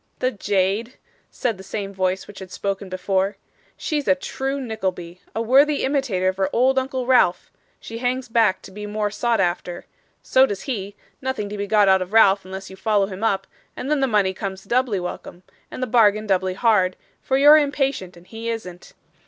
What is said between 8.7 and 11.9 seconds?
be more sought after so does he; nothing to be got